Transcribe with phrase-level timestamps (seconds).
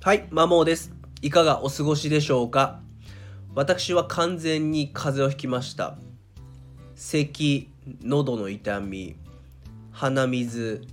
[0.00, 0.92] はい、マモーです。
[1.22, 2.80] いかがお過ごしでしょうか？
[3.56, 5.98] 私は完全に風邪をひきました。
[6.94, 7.68] 咳、
[8.02, 9.16] 喉の痛み、
[9.90, 10.86] 鼻水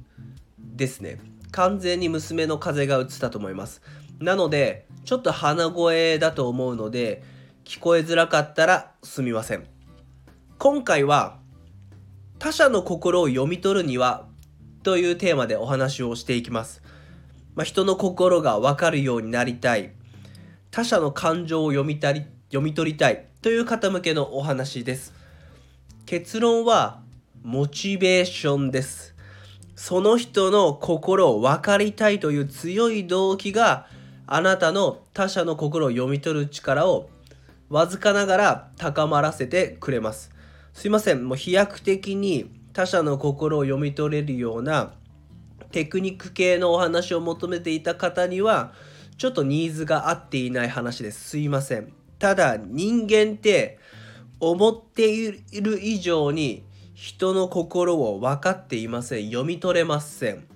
[0.57, 1.19] ですね。
[1.51, 3.83] 完全に娘の風邪がうつったと思います。
[4.17, 7.23] なので、ちょっと鼻声だと思うので、
[7.63, 9.67] 聞こえづらかったらすみません。
[10.57, 11.37] 今回は、
[12.39, 14.25] 他者の心を読み取るには
[14.81, 16.81] というテーマでお話をしていきます。
[17.55, 19.91] まあ、人の心が分かるようになりたい。
[20.71, 23.25] 他者の感情を読みたり読み取りたい。
[23.41, 25.13] という方向けのお話です。
[26.05, 27.01] 結論は
[27.43, 29.13] モチベーションです。
[29.75, 33.87] その人の心を分かりたいという強い動機が
[34.25, 37.09] あなたの他者の心を読み取る力を
[37.69, 40.31] わずかながら高まらせてくれます。
[40.73, 41.27] すいません。
[41.27, 44.93] もう飛躍的に他者の心を読み取れるような
[45.75, 48.71] テクニック系のお話を求めていた方には
[49.17, 51.31] ちょっとニーズが合っていない話です。
[51.31, 51.91] すいません。
[52.17, 53.77] ただ人間って
[54.39, 59.25] 思っている以上に人の心を分かっていません。
[59.25, 60.47] 読み取れません。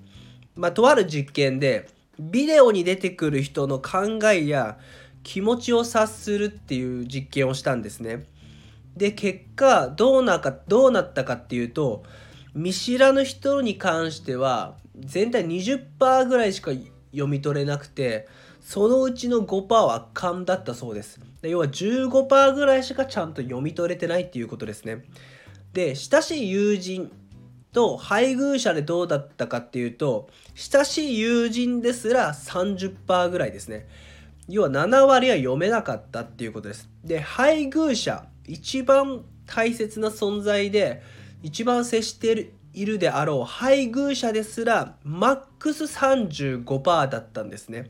[0.55, 4.77] まあとある実験でビデオに出てくる人の考えや
[5.23, 8.25] 気持ちを察するっていう実験をしたんですね。
[8.95, 12.03] で結果どうなかどうなったかっていうと
[12.53, 16.71] 見知らぬ人に関しては全体20%ぐらいしか
[17.11, 18.27] 読み取れなくて
[18.61, 21.19] そのうちの5%は勘だったそうです。
[21.41, 25.05] で要は15%ぐらいしかちゃんと読み取れてないっていうことですね。
[25.73, 27.11] で親しい友人
[27.71, 33.87] と配偶者でどうだったかっていうと親しい友人ですら30%ぐらいですね。
[34.47, 36.89] 要は7割は読めなかったっていうことです。
[37.03, 41.01] で配偶者一番大切な存在で
[41.41, 47.89] 一番接しているであろう配偶者ですらマックス35%だったんですね。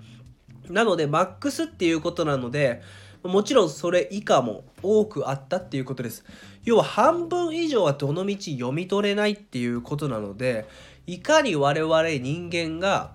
[0.70, 2.82] なのでマックスっていうことなので
[3.24, 6.24] もちろんそれ以下も多くあったっていうことです。
[6.64, 10.68] 要は半分以上はどの道読み取れないっていうことなので
[11.08, 13.12] いかに我々人間が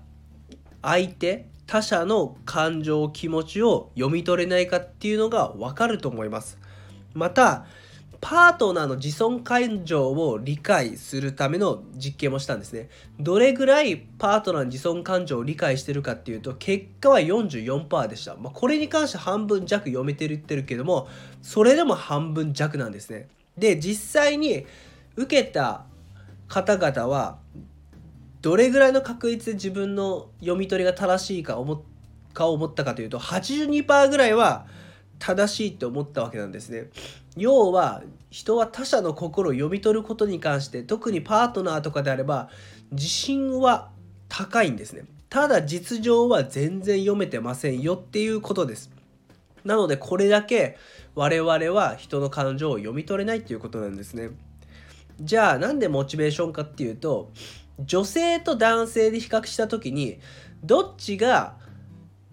[0.82, 6.58] 相手他者の感情気持ちを読み取れないかっていうのが分かると思います。
[7.14, 7.64] また
[8.24, 12.88] パートナーの自尊感情を理解するための実験もしたんですね。
[13.20, 18.34] どれぐらいパートナーの自尊感情を理解してるかっていうと、結果は44%でした。
[18.36, 21.06] まあ、これに関して半分弱読めてるってるけども、
[21.42, 23.28] それでも半分弱なんですね。
[23.58, 24.64] で、実際に
[25.16, 25.84] 受けた
[26.48, 27.36] 方々は、
[28.40, 31.84] どれぐらいの確率で自分の読み取りが正しいか思
[32.32, 34.64] か思ったかというと、82%ぐらいは
[35.18, 36.88] 正しいって思ったわけなんですね。
[37.36, 42.48] 要は人は他者の心を読み取ることに関して特にパートナーとかであれば
[42.90, 43.90] 自信は
[44.28, 45.04] 高いんですね。
[45.28, 48.90] ただ実情は全然読めてませんよっていうことです。
[49.64, 50.76] なのでこれだけ
[51.14, 54.30] 我々は人の感情を読み取れないっていうことなんですね。
[55.20, 57.30] じゃあなんでモチベーションかっていうと
[57.84, 60.18] 女性と男性で比較した時に
[60.62, 61.56] どっちが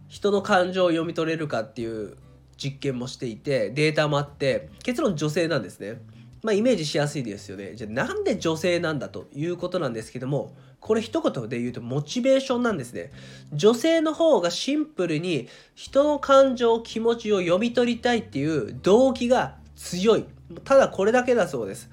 [0.07, 2.17] 人の感情を読み取れるかっていう
[2.61, 5.99] 実験もしていてデータもあって結論女性なんですね。
[6.43, 7.73] まあイメージしやすいですよね。
[7.75, 13.11] じゃあなんで女性なんだということなんですけどもこれ一言で言うとモチベーションなんですね。
[13.53, 20.25] 女性の方がシンプルに人の感情気持ちを読み取りたいっていう動機が強い。
[20.63, 21.89] ただこれだけだそうです。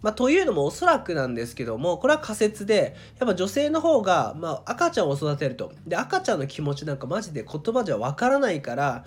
[0.00, 9.04] まあ、というのもおそらくなんですけどもこれは仮説でやっぱ女性の方が、まあ、赤ちゃんを育てるとで赤ちゃんの気持ちなんかマジで言葉じゃわからないから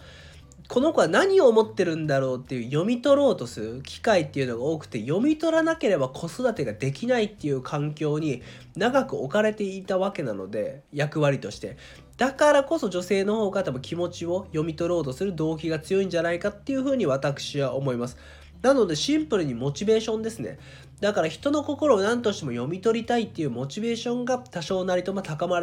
[0.71, 8.41] この子は何を思ってるんだろうっていう読み取ろうとする機会っていうのが多くて読み取らなければ子育てができないっていう環境に
[8.77, 11.75] 長く置かれていたわけなので役割として
[12.15, 18.15] だからこそ女性の方が多分気持ちを読み取ろうとする動機が強いんじゃないかっていうふうに私は思います。
[18.61, 20.57] なのでシンプルにモチベーションですね。
[21.01, 25.61] だから人の心を何としても読み取りたいっていうモチベーションが多少なりとも高ま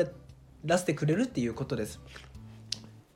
[0.66, 1.98] らせてくれるっていうことです。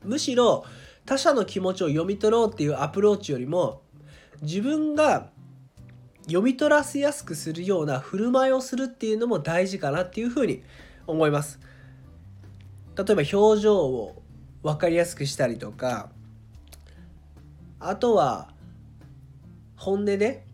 [0.03, 0.65] むしろ
[1.05, 3.81] 他者の気持ちを読み取ろうっていうアプローチよりも
[4.41, 5.29] 自分が
[6.25, 10.63] 読み取らせやすくするような振る舞いをするっていうのも大事かなっていうふうに
[11.05, 11.59] 思います。
[12.95, 14.21] 例えば表情を
[14.61, 16.09] 分かりやすくしたりとか
[17.79, 18.53] あとは
[19.75, 20.45] 本音で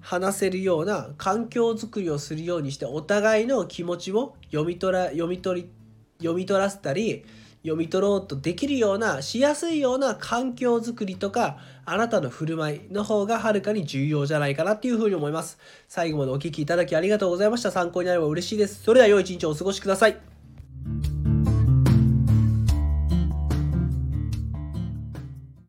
[0.00, 5.70] 話せるような環境づくりをするようにしてお互いの気持ちを読み取ら読み取り
[6.18, 7.24] 読み取らせたり
[7.62, 15.58] 読み取ろうとできるようなしやすいような環境づくりとかあなたの振る舞いの方がはるかに重要じゃないかなっていうふうに思います。
[15.88, 17.70] 最後までお聴きいただきありがとうございました。
[17.70, 18.82] 参考になれば嬉しいです。
[18.82, 20.39] それでは良い一日をお過ごしください。